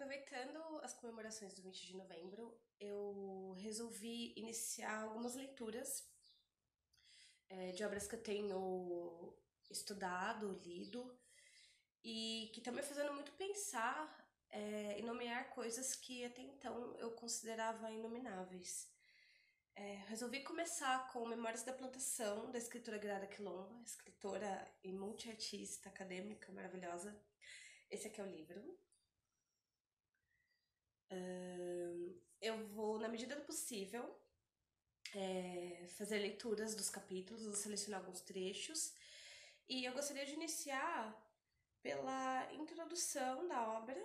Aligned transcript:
aproveitando 0.00 0.58
as 0.82 0.94
comemorações 0.94 1.52
do 1.52 1.60
20 1.60 1.88
de 1.88 1.94
novembro, 1.94 2.58
eu 2.80 3.54
resolvi 3.58 4.32
iniciar 4.34 5.02
algumas 5.02 5.34
leituras 5.34 6.08
é, 7.50 7.72
de 7.72 7.84
obras 7.84 8.06
que 8.08 8.14
eu 8.14 8.22
tenho 8.22 9.36
estudado, 9.70 10.58
lido, 10.64 11.14
e 12.02 12.50
que 12.54 12.60
estão 12.60 12.72
me 12.72 12.82
fazendo 12.82 13.12
muito 13.12 13.30
pensar 13.32 14.26
é, 14.48 14.98
e 14.98 15.02
nomear 15.02 15.50
coisas 15.50 15.94
que 15.94 16.24
até 16.24 16.40
então 16.40 16.96
eu 16.96 17.10
considerava 17.10 17.90
inomináveis. 17.90 18.88
É, 19.76 19.96
resolvi 20.08 20.42
começar 20.42 21.12
com 21.12 21.26
Memórias 21.26 21.62
da 21.62 21.74
Plantação, 21.74 22.50
da 22.50 22.56
escritora 22.56 22.96
Grada 22.96 23.26
Quilomba, 23.26 23.82
escritora 23.84 24.66
e 24.82 24.94
multiartista 24.94 25.90
acadêmica 25.90 26.50
maravilhosa. 26.52 27.14
Esse 27.90 28.06
aqui 28.06 28.18
é 28.18 28.24
o 28.24 28.26
livro. 28.26 28.89
Uh, 31.10 32.20
eu 32.40 32.66
vou, 32.68 32.98
na 32.98 33.08
medida 33.08 33.36
do 33.36 33.42
possível, 33.42 34.18
é, 35.14 35.86
fazer 35.96 36.18
leituras 36.18 36.74
dos 36.74 36.88
capítulos, 36.88 37.44
vou 37.44 37.54
selecionar 37.54 38.00
alguns 38.00 38.20
trechos. 38.20 38.94
E 39.68 39.84
eu 39.84 39.92
gostaria 39.92 40.24
de 40.24 40.32
iniciar 40.32 41.14
pela 41.82 42.52
introdução 42.52 43.46
da 43.48 43.68
obra, 43.70 44.00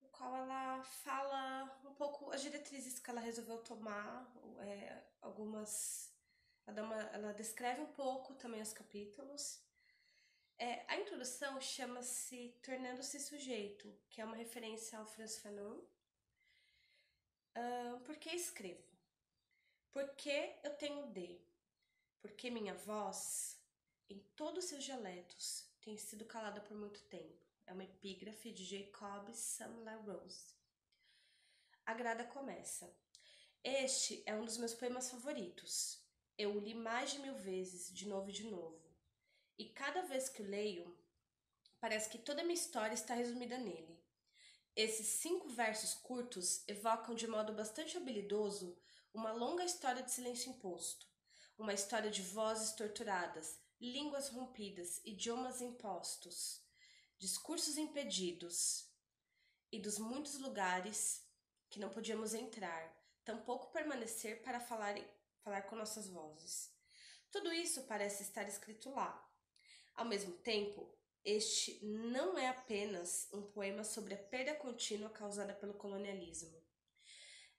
no 0.00 0.08
qual 0.08 0.36
ela 0.36 0.82
fala 0.82 1.80
um 1.84 1.94
pouco 1.94 2.30
as 2.30 2.42
diretrizes 2.42 2.98
que 2.98 3.10
ela 3.10 3.20
resolveu 3.20 3.58
tomar, 3.58 4.32
é, 4.60 5.02
algumas. 5.20 6.12
Ela, 6.66 6.82
uma, 6.82 7.00
ela, 7.12 7.32
descreve 7.32 7.80
um 7.80 7.92
pouco 7.92 8.34
também 8.34 8.62
os 8.62 8.72
capítulos. 8.72 9.60
É, 10.64 10.84
a 10.86 10.96
introdução 10.96 11.60
chama-se 11.60 12.54
Tornando-se 12.62 13.18
Sujeito, 13.18 13.92
que 14.08 14.20
é 14.20 14.24
uma 14.24 14.36
referência 14.36 14.96
ao 14.96 15.04
Franz 15.04 15.36
Fanon. 15.38 15.80
Uh, 17.58 17.98
por 18.04 18.16
que 18.16 18.30
escrevo? 18.30 18.86
Porque 19.90 20.54
eu 20.62 20.72
tenho 20.76 21.08
D. 21.08 21.40
Porque 22.20 22.48
minha 22.48 22.74
voz 22.74 23.60
em 24.08 24.20
todos 24.36 24.62
os 24.62 24.70
seus 24.70 24.84
dialetos, 24.84 25.66
tem 25.80 25.96
sido 25.96 26.24
calada 26.26 26.60
por 26.60 26.76
muito 26.76 27.02
tempo. 27.06 27.44
É 27.66 27.72
uma 27.72 27.82
epígrafe 27.82 28.52
de 28.52 28.64
Jacob 28.64 29.34
Samla 29.34 29.96
Rose. 29.96 30.54
A 31.84 31.92
grada 31.92 32.22
começa. 32.22 32.88
Este 33.64 34.22
é 34.26 34.32
um 34.36 34.44
dos 34.44 34.58
meus 34.58 34.74
poemas 34.74 35.10
favoritos. 35.10 36.00
Eu 36.38 36.54
o 36.54 36.60
li 36.60 36.72
mais 36.72 37.10
de 37.10 37.18
mil 37.18 37.34
vezes, 37.34 37.92
de 37.92 38.06
novo 38.06 38.30
e 38.30 38.32
de 38.32 38.44
novo. 38.44 38.81
E 39.58 39.66
cada 39.66 40.02
vez 40.02 40.28
que 40.28 40.42
leio, 40.42 40.96
parece 41.80 42.08
que 42.08 42.18
toda 42.18 42.40
a 42.40 42.44
minha 42.44 42.54
história 42.54 42.94
está 42.94 43.14
resumida 43.14 43.58
nele. 43.58 44.02
Esses 44.74 45.06
cinco 45.06 45.48
versos 45.48 45.94
curtos 45.94 46.66
evocam 46.66 47.14
de 47.14 47.26
modo 47.26 47.52
bastante 47.52 47.96
habilidoso 47.96 48.76
uma 49.12 49.32
longa 49.32 49.64
história 49.64 50.02
de 50.02 50.10
silêncio 50.10 50.50
imposto, 50.50 51.06
uma 51.58 51.74
história 51.74 52.10
de 52.10 52.22
vozes 52.22 52.72
torturadas, 52.72 53.60
línguas 53.78 54.28
rompidas, 54.28 55.00
idiomas 55.04 55.60
impostos, 55.60 56.62
discursos 57.18 57.76
impedidos 57.76 58.88
e 59.70 59.78
dos 59.78 59.98
muitos 59.98 60.38
lugares 60.38 61.22
que 61.68 61.78
não 61.78 61.90
podíamos 61.90 62.32
entrar, 62.32 62.96
tampouco 63.24 63.70
permanecer 63.72 64.42
para 64.42 64.60
falar, 64.60 64.94
falar 65.42 65.62
com 65.62 65.76
nossas 65.76 66.08
vozes. 66.08 66.70
Tudo 67.30 67.52
isso 67.52 67.82
parece 67.84 68.22
estar 68.22 68.48
escrito 68.48 68.90
lá. 68.90 69.31
Ao 69.94 70.04
mesmo 70.04 70.32
tempo, 70.38 70.88
este 71.24 71.84
não 71.84 72.36
é 72.36 72.48
apenas 72.48 73.28
um 73.32 73.42
poema 73.42 73.84
sobre 73.84 74.14
a 74.14 74.18
perda 74.18 74.54
contínua 74.54 75.10
causada 75.10 75.54
pelo 75.54 75.74
colonialismo. 75.74 76.60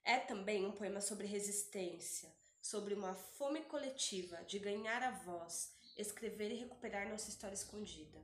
É 0.04 0.18
também 0.18 0.66
um 0.66 0.72
poema 0.72 1.00
sobre 1.00 1.26
resistência, 1.26 2.30
sobre 2.60 2.92
uma 2.92 3.14
fome 3.14 3.62
coletiva 3.62 4.44
de 4.44 4.58
ganhar 4.58 5.02
a 5.02 5.10
voz 5.10 5.74
escrever 5.96 6.50
e 6.50 6.56
recuperar 6.56 7.08
nossa 7.08 7.30
história 7.30 7.54
escondida. 7.54 8.22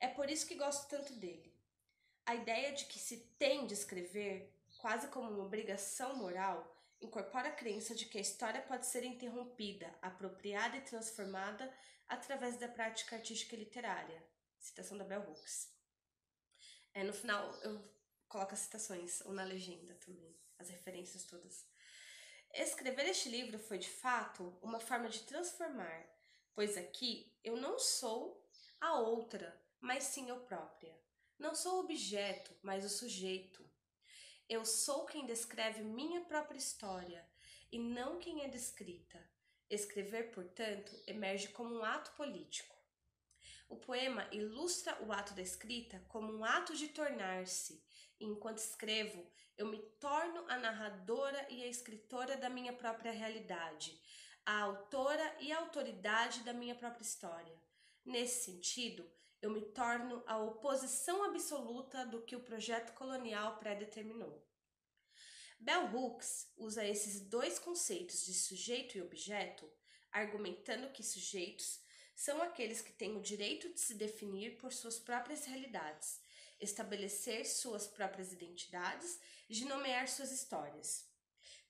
É 0.00 0.08
por 0.08 0.28
isso 0.30 0.46
que 0.46 0.54
gosto 0.54 0.88
tanto 0.88 1.12
dele. 1.14 1.54
A 2.24 2.34
ideia 2.34 2.72
de 2.72 2.86
que 2.86 2.98
se 2.98 3.18
tem 3.38 3.66
de 3.66 3.74
escrever, 3.74 4.52
quase 4.78 5.08
como 5.08 5.30
uma 5.30 5.44
obrigação 5.44 6.16
moral, 6.16 6.74
incorpora 7.00 7.48
a 7.48 7.54
crença 7.54 7.94
de 7.94 8.06
que 8.06 8.18
a 8.18 8.20
história 8.20 8.62
pode 8.62 8.86
ser 8.86 9.04
interrompida, 9.04 9.94
apropriada 10.02 10.76
e 10.76 10.82
transformada 10.82 11.72
através 12.08 12.56
da 12.56 12.68
prática 12.68 13.16
artística 13.16 13.54
e 13.54 13.58
literária. 13.58 14.22
Citação 14.58 14.96
da 14.96 15.04
Bell 15.04 15.22
Hooks. 15.22 15.72
É, 16.94 17.04
no 17.04 17.12
final 17.12 17.54
eu 17.62 17.96
coloco 18.28 18.54
as 18.54 18.60
citações, 18.60 19.20
ou 19.22 19.32
na 19.32 19.44
legenda 19.44 19.94
também, 19.96 20.36
as 20.58 20.68
referências 20.70 21.24
todas. 21.24 21.66
Escrever 22.52 23.06
este 23.06 23.28
livro 23.28 23.58
foi, 23.58 23.78
de 23.78 23.90
fato, 23.90 24.58
uma 24.62 24.80
forma 24.80 25.08
de 25.08 25.22
transformar, 25.24 26.06
pois 26.54 26.76
aqui 26.76 27.36
eu 27.44 27.56
não 27.56 27.78
sou 27.78 28.48
a 28.80 28.98
outra, 28.98 29.62
mas 29.80 30.04
sim 30.04 30.28
eu 30.28 30.40
própria. 30.40 30.98
Não 31.38 31.54
sou 31.54 31.76
o 31.76 31.80
objeto, 31.80 32.56
mas 32.62 32.84
o 32.84 32.88
sujeito. 32.88 33.64
Eu 34.48 34.64
sou 34.64 35.06
quem 35.06 35.26
descreve 35.26 35.82
minha 35.82 36.20
própria 36.20 36.56
história 36.56 37.26
e 37.72 37.80
não 37.80 38.20
quem 38.20 38.44
é 38.44 38.48
descrita. 38.48 39.20
Escrever, 39.68 40.30
portanto, 40.30 40.92
emerge 41.04 41.48
como 41.48 41.74
um 41.74 41.82
ato 41.82 42.12
político. 42.12 42.76
O 43.68 43.74
poema 43.74 44.28
ilustra 44.30 45.02
o 45.02 45.12
ato 45.12 45.34
da 45.34 45.42
escrita 45.42 46.00
como 46.06 46.32
um 46.32 46.44
ato 46.44 46.76
de 46.76 46.86
tornar-se, 46.86 47.82
enquanto 48.20 48.58
escrevo, 48.58 49.28
eu 49.58 49.66
me 49.66 49.80
torno 49.98 50.48
a 50.48 50.56
narradora 50.56 51.44
e 51.50 51.64
a 51.64 51.66
escritora 51.66 52.36
da 52.36 52.48
minha 52.48 52.72
própria 52.72 53.10
realidade, 53.10 54.00
a 54.44 54.60
autora 54.60 55.36
e 55.40 55.50
a 55.50 55.58
autoridade 55.58 56.44
da 56.44 56.52
minha 56.52 56.76
própria 56.76 57.02
história. 57.02 57.60
Nesse 58.04 58.44
sentido, 58.44 59.10
eu 59.40 59.50
me 59.50 59.60
torno 59.60 60.22
a 60.26 60.38
oposição 60.38 61.24
absoluta 61.24 62.04
do 62.06 62.22
que 62.22 62.34
o 62.34 62.42
projeto 62.42 62.92
colonial 62.94 63.58
predeterminou. 63.58 64.44
Bell 65.58 65.86
Hooks 65.94 66.52
usa 66.56 66.84
esses 66.84 67.20
dois 67.20 67.58
conceitos 67.58 68.24
de 68.24 68.34
sujeito 68.34 68.96
e 68.96 69.02
objeto, 69.02 69.70
argumentando 70.12 70.92
que 70.92 71.02
sujeitos 71.02 71.80
são 72.14 72.40
aqueles 72.40 72.80
que 72.80 72.92
têm 72.92 73.16
o 73.16 73.22
direito 73.22 73.72
de 73.72 73.80
se 73.80 73.94
definir 73.94 74.56
por 74.56 74.72
suas 74.72 74.98
próprias 74.98 75.44
realidades, 75.44 76.20
estabelecer 76.58 77.44
suas 77.44 77.86
próprias 77.86 78.32
identidades 78.32 79.20
e 79.48 79.54
de 79.54 79.66
nomear 79.66 80.08
suas 80.08 80.32
histórias. 80.32 81.06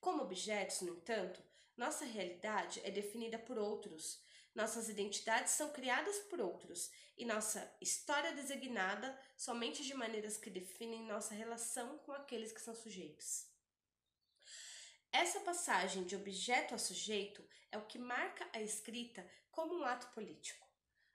Como 0.00 0.22
objetos, 0.22 0.83
no 0.83 0.94
entanto, 0.94 1.43
nossa 1.77 2.04
realidade 2.04 2.81
é 2.84 2.91
definida 2.91 3.38
por 3.38 3.59
outros, 3.59 4.21
nossas 4.56 4.89
identidades 4.89 5.53
são 5.53 5.71
criadas 5.71 6.19
por 6.31 6.41
outros 6.41 6.91
e 7.17 7.25
nossa 7.25 7.71
história 7.81 8.28
é 8.28 8.34
designada 8.34 9.17
somente 9.37 9.84
de 9.84 9.94
maneiras 9.94 10.37
que 10.39 10.50
definem 10.50 11.06
nossa 11.06 11.34
relação 11.34 11.99
com 11.99 12.12
aqueles 12.12 12.53
que 12.53 12.61
são 12.61 12.75
sujeitos. 12.75 13.47
Essa 15.12 15.41
passagem 15.41 16.05
de 16.05 16.16
objeto 16.16 16.75
a 16.75 16.78
sujeito 16.78 17.47
é 17.71 17.78
o 17.78 17.87
que 17.87 17.99
marca 17.99 18.49
a 18.53 18.61
escrita 18.61 19.27
como 19.50 19.75
um 19.75 19.84
ato 19.84 20.09
político. 20.09 20.66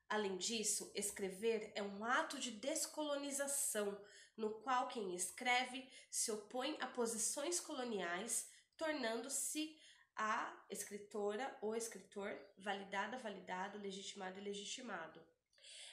Além 0.07 0.38
disso, 0.38 0.91
escrever 0.94 1.72
é 1.75 1.81
um 1.81 2.03
ato 2.03 2.38
de 2.40 2.51
descolonização, 2.51 4.00
no 4.38 4.51
qual 4.62 4.88
quem 4.88 5.16
escreve 5.16 5.88
se 6.09 6.31
opõe 6.31 6.78
a 6.80 6.88
posições 6.88 7.59
coloniais, 7.59 8.50
tornando-se 8.78 9.78
a 10.16 10.66
escritora 10.70 11.58
ou 11.62 11.76
escritor 11.76 12.38
validada, 12.58 13.18
validado, 13.18 13.78
legitimado 13.78 14.40
e 14.40 14.44
legitimado. 14.44 15.22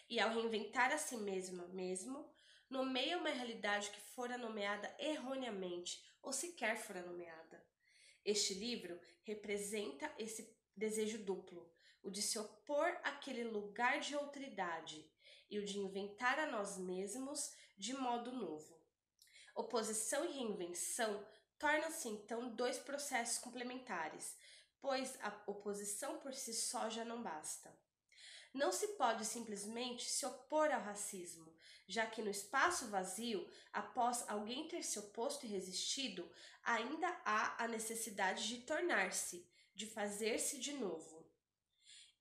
E 0.09 0.19
ao 0.21 0.31
reinventar 0.31 0.93
a 0.93 0.99
si 0.99 1.17
mesma 1.17 1.67
mesmo, 1.69 2.29
nomeia 2.71 3.19
uma 3.19 3.31
realidade 3.31 3.91
que 3.91 4.00
fora 4.00 4.37
nomeada 4.38 4.94
erroneamente 4.99 6.03
ou 6.23 6.32
sequer 6.32 6.76
fora 6.76 7.03
nomeada. 7.03 7.65
Este 8.25 8.55
livro 8.55 9.00
representa 9.23 10.12
esse 10.19 10.55
desejo 10.76 11.19
duplo, 11.25 11.71
o 12.03 12.11
de 12.11 12.23
se 12.23 12.38
opor 12.38 12.88
àquele 13.03 13.44
lugar 13.44 14.00
de 14.00 14.14
autoridade 14.14 15.11
e 15.50 15.59
o 15.59 15.64
de 15.64 15.79
inventar 15.79 16.38
a 16.38 16.47
nós 16.47 16.76
mesmos 16.76 17.53
de 17.76 17.94
modo 17.94 18.32
novo. 18.32 18.79
Oposição 19.55 20.25
e 20.25 20.32
reinvenção 20.32 21.26
Tornam-se 21.58 22.08
então 22.08 22.50
dois 22.50 22.78
processos 22.78 23.38
complementares, 23.38 24.37
pois 24.81 25.19
a 25.20 25.43
oposição 25.46 26.19
por 26.19 26.32
si 26.32 26.55
só 26.55 26.88
já 26.88 27.05
não 27.05 27.22
basta. 27.22 27.76
Não 28.55 28.72
se 28.72 28.88
pode 28.88 29.25
simplesmente 29.25 30.08
se 30.08 30.25
opor 30.25 30.70
ao 30.70 30.81
racismo, 30.81 31.52
já 31.87 32.06
que 32.06 32.22
no 32.22 32.31
espaço 32.31 32.88
vazio, 32.88 33.49
após 33.72 34.28
alguém 34.28 34.69
ter 34.69 34.82
se 34.82 34.99
oposto 34.99 35.44
e 35.44 35.49
resistido, 35.49 36.31
ainda 36.62 37.08
há 37.25 37.62
a 37.62 37.69
necessidade 37.69 38.46
de 38.49 38.62
tornar-se, 38.62 39.46
de 39.75 39.87
fazer-se 39.87 40.58
de 40.58 40.72
novo. 40.72 41.26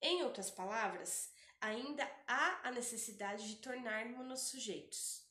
Em 0.00 0.22
outras 0.22 0.50
palavras, 0.50 1.32
ainda 1.60 2.08
há 2.26 2.68
a 2.68 2.70
necessidade 2.70 3.48
de 3.48 3.56
tornarmos-nos 3.56 4.40
sujeitos. 4.42 5.26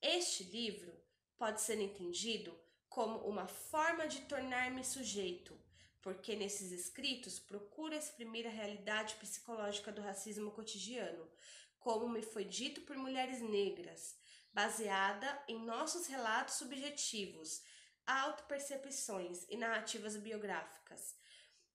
Este 0.00 0.44
livro 0.44 0.96
pode 1.36 1.60
ser 1.60 1.80
entendido 1.80 2.58
como 2.90 3.20
uma 3.20 3.46
forma 3.46 4.08
de 4.08 4.22
tornar-me 4.22 4.84
sujeito, 4.84 5.56
porque 6.02 6.34
nesses 6.34 6.72
escritos 6.72 7.38
procuro 7.38 7.94
exprimir 7.94 8.46
a 8.46 8.50
realidade 8.50 9.14
psicológica 9.14 9.92
do 9.92 10.02
racismo 10.02 10.50
cotidiano, 10.50 11.30
como 11.78 12.08
me 12.08 12.20
foi 12.20 12.44
dito 12.44 12.80
por 12.82 12.96
mulheres 12.96 13.40
negras, 13.40 14.16
baseada 14.52 15.40
em 15.46 15.64
nossos 15.64 16.08
relatos 16.08 16.56
subjetivos, 16.56 17.62
autopercepções 18.04 19.46
e 19.48 19.56
narrativas 19.56 20.16
biográficas, 20.16 21.14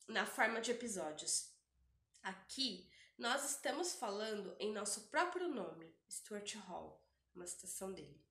na 0.08 0.26
forma 0.26 0.60
de 0.60 0.72
episódios. 0.72 1.50
Aqui, 2.22 2.92
nós 3.18 3.52
estamos 3.52 3.96
falando 3.96 4.54
em 4.60 4.74
nosso 4.74 5.08
próprio 5.08 5.48
nome, 5.48 5.96
Stuart 6.12 6.56
Hall, 6.56 7.02
uma 7.34 7.48
citação 7.48 7.94
dele, 7.94 8.22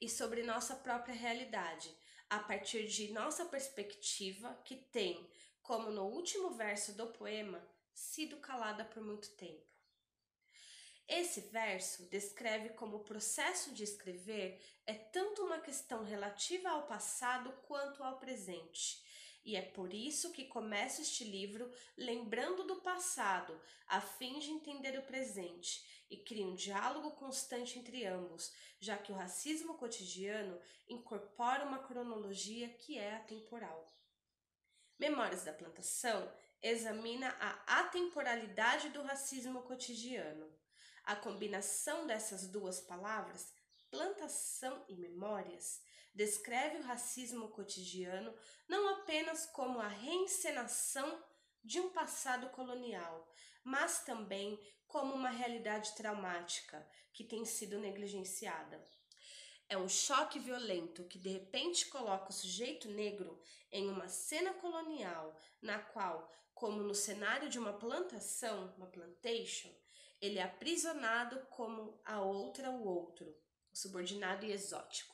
e 0.00 0.08
sobre 0.08 0.42
nossa 0.42 0.74
própria 0.74 1.14
realidade, 1.14 1.94
a 2.28 2.38
partir 2.38 2.86
de 2.86 3.12
nossa 3.12 3.44
perspectiva, 3.44 4.54
que 4.64 4.76
tem, 4.76 5.28
como 5.62 5.90
no 5.90 6.04
último 6.04 6.50
verso 6.50 6.92
do 6.92 7.06
poema, 7.06 7.62
sido 7.92 8.36
calada 8.38 8.84
por 8.84 9.02
muito 9.02 9.30
tempo. 9.30 9.74
Esse 11.06 11.42
verso 11.42 12.08
descreve 12.08 12.70
como 12.70 12.96
o 12.96 13.04
processo 13.04 13.74
de 13.74 13.84
escrever 13.84 14.60
é 14.86 14.94
tanto 14.94 15.42
uma 15.42 15.60
questão 15.60 16.02
relativa 16.02 16.70
ao 16.70 16.86
passado 16.86 17.52
quanto 17.66 18.02
ao 18.02 18.18
presente. 18.18 19.02
E 19.44 19.56
é 19.56 19.62
por 19.62 19.92
isso 19.92 20.32
que 20.32 20.46
começo 20.46 21.02
este 21.02 21.22
livro 21.22 21.70
lembrando 21.98 22.64
do 22.64 22.76
passado, 22.76 23.60
a 23.86 24.00
fim 24.00 24.38
de 24.38 24.50
entender 24.50 24.98
o 24.98 25.02
presente, 25.02 25.84
e 26.10 26.16
cria 26.16 26.46
um 26.46 26.54
diálogo 26.54 27.10
constante 27.12 27.78
entre 27.78 28.06
ambos, 28.06 28.50
já 28.80 28.96
que 28.96 29.12
o 29.12 29.14
racismo 29.14 29.74
cotidiano 29.74 30.58
incorpora 30.88 31.64
uma 31.64 31.78
cronologia 31.78 32.70
que 32.70 32.98
é 32.98 33.16
atemporal. 33.16 33.92
Memórias 34.98 35.44
da 35.44 35.52
Plantação 35.52 36.32
examina 36.62 37.28
a 37.38 37.80
atemporalidade 37.80 38.88
do 38.88 39.02
racismo 39.02 39.62
cotidiano. 39.64 40.50
A 41.04 41.14
combinação 41.14 42.06
dessas 42.06 42.48
duas 42.48 42.80
palavras, 42.80 43.52
plantação 43.90 44.82
e 44.88 44.96
memórias, 44.96 45.82
descreve 46.14 46.78
o 46.78 46.82
racismo 46.82 47.48
cotidiano 47.48 48.34
não 48.68 48.88
apenas 48.96 49.46
como 49.46 49.80
a 49.80 49.88
reencenação 49.88 51.22
de 51.62 51.80
um 51.80 51.90
passado 51.90 52.50
colonial, 52.50 53.32
mas 53.64 54.04
também 54.04 54.58
como 54.86 55.14
uma 55.14 55.30
realidade 55.30 55.94
traumática 55.94 56.86
que 57.12 57.24
tem 57.24 57.44
sido 57.44 57.78
negligenciada. 57.78 58.86
É 59.68 59.76
um 59.78 59.88
choque 59.88 60.38
violento 60.38 61.04
que 61.08 61.18
de 61.18 61.30
repente 61.30 61.86
coloca 61.86 62.30
o 62.30 62.34
sujeito 62.34 62.88
negro 62.90 63.42
em 63.72 63.88
uma 63.88 64.08
cena 64.08 64.52
colonial 64.54 65.34
na 65.60 65.78
qual, 65.78 66.30
como 66.52 66.82
no 66.82 66.94
cenário 66.94 67.48
de 67.48 67.58
uma 67.58 67.72
plantação, 67.72 68.74
uma 68.76 68.86
plantation, 68.86 69.74
ele 70.20 70.38
é 70.38 70.42
aprisionado 70.42 71.44
como 71.46 72.00
a 72.04 72.20
outra 72.20 72.70
o 72.70 72.86
outro, 72.86 73.34
subordinado 73.72 74.44
e 74.44 74.52
exótico. 74.52 75.13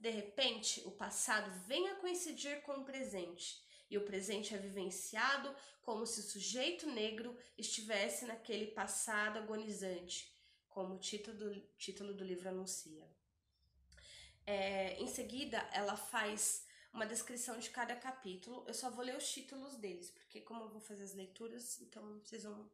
De 0.00 0.08
repente, 0.08 0.82
o 0.86 0.90
passado 0.90 1.50
vem 1.66 1.88
a 1.88 1.96
coincidir 1.96 2.62
com 2.62 2.72
o 2.72 2.84
presente, 2.84 3.62
e 3.90 3.98
o 3.98 4.04
presente 4.04 4.54
é 4.54 4.58
vivenciado 4.58 5.54
como 5.82 6.06
se 6.06 6.20
o 6.20 6.22
sujeito 6.22 6.86
negro 6.86 7.36
estivesse 7.58 8.24
naquele 8.24 8.68
passado 8.68 9.38
agonizante, 9.38 10.34
como 10.70 10.94
o 10.94 10.98
título 10.98 11.36
do, 11.36 11.60
título 11.76 12.14
do 12.14 12.24
livro 12.24 12.48
anuncia. 12.48 13.06
É, 14.46 14.98
em 14.98 15.06
seguida, 15.06 15.58
ela 15.72 15.96
faz 15.96 16.64
uma 16.92 17.06
descrição 17.06 17.58
de 17.58 17.68
cada 17.68 17.94
capítulo. 17.94 18.64
Eu 18.66 18.74
só 18.74 18.88
vou 18.90 19.04
ler 19.04 19.16
os 19.16 19.30
títulos 19.30 19.76
deles, 19.76 20.10
porque 20.10 20.40
como 20.40 20.64
eu 20.64 20.70
vou 20.70 20.80
fazer 20.80 21.04
as 21.04 21.14
leituras, 21.14 21.78
então 21.80 22.20
vocês 22.20 22.44
vão 22.44 22.70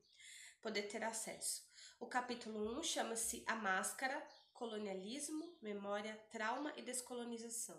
poder 0.62 0.82
ter 0.82 1.02
acesso. 1.02 1.66
O 1.98 2.06
capítulo 2.06 2.78
1 2.78 2.82
chama-se 2.82 3.42
A 3.46 3.56
Máscara, 3.56 4.24
Colonialismo, 4.56 5.54
Memória, 5.60 6.16
Trauma 6.30 6.72
e 6.78 6.82
Descolonização. 6.82 7.78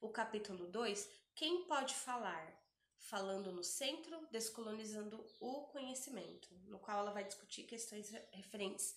O 0.00 0.08
capítulo 0.08 0.66
2, 0.66 1.08
Quem 1.36 1.66
pode 1.66 1.94
falar? 1.94 2.52
Falando 2.98 3.52
no 3.52 3.62
centro, 3.62 4.26
descolonizando 4.32 5.24
o 5.38 5.68
conhecimento, 5.68 6.48
no 6.66 6.80
qual 6.80 6.98
ela 6.98 7.12
vai 7.12 7.22
discutir 7.22 7.62
questões 7.62 8.10
referentes 8.32 8.96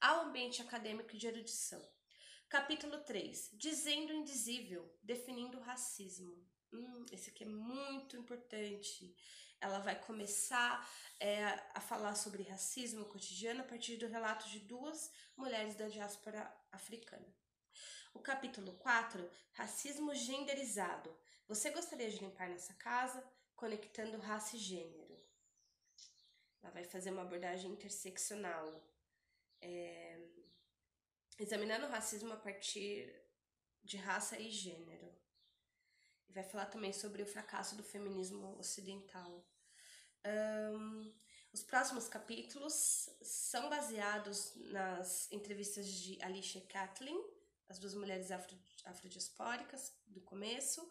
ao 0.00 0.26
ambiente 0.26 0.62
acadêmico 0.62 1.16
de 1.16 1.26
erudição. 1.26 1.84
Capítulo 2.48 3.00
3, 3.00 3.50
Dizendo 3.54 4.12
o 4.12 4.16
Indizível, 4.16 4.88
definindo 5.02 5.58
o 5.58 5.62
racismo. 5.62 6.32
Hum, 6.72 7.06
esse 7.10 7.30
aqui 7.30 7.42
é 7.42 7.48
muito 7.48 8.16
importante. 8.16 9.12
Ela 9.60 9.78
vai 9.78 9.98
começar 10.00 10.88
é, 11.18 11.44
a 11.74 11.80
falar 11.80 12.14
sobre 12.14 12.42
racismo 12.42 13.04
cotidiano 13.06 13.60
a 13.60 13.64
partir 13.64 13.96
do 13.96 14.06
relato 14.06 14.48
de 14.48 14.60
duas 14.60 15.10
mulheres 15.36 15.74
da 15.74 15.88
diáspora 15.88 16.52
africana. 16.70 17.26
O 18.14 18.20
capítulo 18.20 18.72
4, 18.74 19.28
Racismo 19.52 20.14
Genderizado. 20.14 21.14
Você 21.46 21.70
gostaria 21.70 22.10
de 22.10 22.18
limpar 22.18 22.48
nessa 22.48 22.74
casa? 22.74 23.22
Conectando 23.54 24.18
raça 24.18 24.56
e 24.56 24.58
gênero. 24.58 25.16
Ela 26.62 26.72
vai 26.72 26.84
fazer 26.84 27.10
uma 27.10 27.22
abordagem 27.22 27.70
interseccional. 27.70 28.82
É, 29.60 30.18
examinando 31.38 31.86
o 31.86 31.90
racismo 31.90 32.32
a 32.32 32.36
partir 32.36 33.14
de 33.84 33.96
raça 33.96 34.38
e 34.38 34.50
gênero. 34.50 35.14
E 36.28 36.32
vai 36.32 36.44
falar 36.44 36.66
também 36.66 36.92
sobre 36.92 37.22
o 37.22 37.26
fracasso 37.26 37.76
do 37.76 37.82
feminismo 37.82 38.58
ocidental. 38.58 39.44
Um, 40.26 41.12
os 41.52 41.62
próximos 41.62 42.08
capítulos 42.08 43.08
são 43.22 43.70
baseados 43.70 44.52
nas 44.70 45.30
entrevistas 45.32 45.86
de 45.86 46.22
Alicia 46.22 46.60
Kathleen, 46.62 47.18
as 47.68 47.78
duas 47.78 47.94
mulheres 47.94 48.30
afro, 48.30 48.56
afrodiaspóricas 48.84 49.92
do 50.06 50.20
começo. 50.20 50.88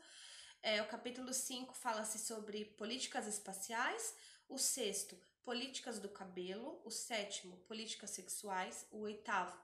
É, 0.61 0.81
o 0.81 0.87
capítulo 0.87 1.33
5 1.33 1.75
fala-se 1.75 2.17
sobre 2.17 2.65
políticas 2.65 3.27
espaciais. 3.27 4.15
O 4.49 4.57
sexto, 4.57 5.15
políticas 5.43 5.99
do 5.99 6.09
cabelo. 6.09 6.81
O 6.83 6.89
sétimo, 6.89 7.57
políticas 7.67 8.09
sexuais. 8.09 8.87
O 8.91 9.01
oitavo, 9.01 9.55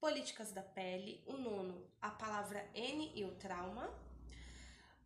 políticas 0.00 0.50
da 0.52 0.62
pele. 0.62 1.22
O 1.26 1.34
nono, 1.34 1.88
a 2.00 2.10
palavra 2.10 2.68
N 2.74 3.12
e 3.14 3.24
o 3.24 3.34
trauma. 3.36 3.88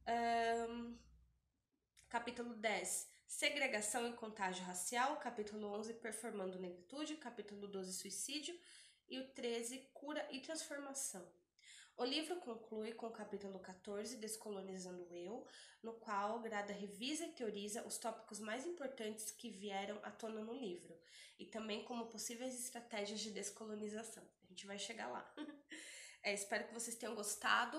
Um, 0.04 0.99
capítulo 2.09 2.54
10, 2.54 3.09
segregação 3.26 4.09
e 4.09 4.12
contágio 4.14 4.64
racial. 4.64 5.16
Capítulo 5.18 5.68
11, 5.78 5.94
performando 5.94 6.59
negritude. 6.59 7.16
Capítulo 7.16 7.68
12, 7.68 7.92
suicídio. 7.92 8.59
E 9.09 9.21
o 9.21 9.28
13, 9.28 9.90
cura 9.92 10.26
e 10.30 10.40
transformação. 10.40 11.25
O 11.97 12.04
livro 12.04 12.37
conclui 12.37 12.92
com 12.94 13.06
o 13.06 13.12
capítulo 13.12 13.61
14, 13.61 14.16
Descolonizando 14.16 15.04
o 15.04 15.14
Eu, 15.14 15.47
no 15.82 15.92
qual 15.92 16.40
Grada 16.40 16.73
revisa 16.73 17.26
e 17.26 17.32
teoriza 17.32 17.87
os 17.87 17.99
tópicos 17.99 18.40
mais 18.40 18.66
importantes 18.66 19.30
que 19.30 19.50
vieram 19.50 20.00
à 20.02 20.11
tona 20.11 20.40
no 20.40 20.54
livro, 20.54 20.99
e 21.38 21.44
também 21.44 21.85
como 21.85 22.06
possíveis 22.06 22.54
estratégias 22.59 23.21
de 23.21 23.30
descolonização. 23.30 24.25
A 24.42 24.47
gente 24.49 24.66
vai 24.66 24.78
chegar 24.78 25.09
lá. 25.09 25.35
é, 26.23 26.33
espero 26.35 26.67
que 26.67 26.75
vocês 26.75 26.97
tenham 26.97 27.14
gostado 27.14 27.79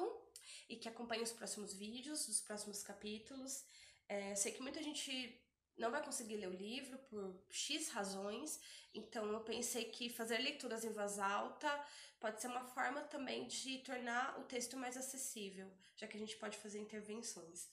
e 0.69 0.75
que 0.75 0.89
acompanhem 0.89 1.23
os 1.23 1.31
próximos 1.31 1.73
vídeos, 1.73 2.27
os 2.27 2.41
próximos 2.41 2.83
capítulos. 2.83 3.63
É, 4.07 4.35
sei 4.35 4.51
que 4.51 4.61
muita 4.61 4.81
gente 4.81 5.41
não 5.77 5.89
vai 5.89 6.03
conseguir 6.03 6.37
ler 6.37 6.49
o 6.49 6.53
livro 6.53 6.97
por 7.09 7.43
X 7.49 7.89
razões, 7.89 8.59
então 8.93 9.25
eu 9.31 9.41
pensei 9.41 9.85
que 9.85 10.09
fazer 10.09 10.37
leituras 10.37 10.83
em 10.83 10.91
voz 10.91 11.17
alta 11.17 11.85
pode 12.19 12.39
ser 12.39 12.47
uma 12.47 12.63
forma 12.63 13.01
também 13.01 13.47
de 13.47 13.79
tornar 13.79 14.39
o 14.39 14.43
texto 14.43 14.77
mais 14.77 14.95
acessível, 14.95 15.71
já 15.95 16.07
que 16.07 16.15
a 16.15 16.19
gente 16.19 16.35
pode 16.37 16.57
fazer 16.57 16.79
intervenções. 16.79 17.69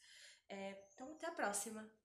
É, 0.48 0.82
então, 0.94 1.12
até 1.12 1.26
a 1.26 1.32
próxima! 1.32 1.99